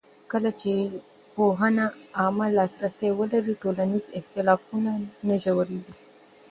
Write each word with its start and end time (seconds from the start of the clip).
کله 0.31 0.51
چې 0.61 0.71
پوهنه 1.35 1.85
عامه 2.19 2.47
لاسرسی 2.57 3.09
ولري، 3.19 3.53
ټولنیز 3.63 4.05
اختلافونه 4.19 4.91
نه 5.27 5.35
ژورېږي. 5.43 5.95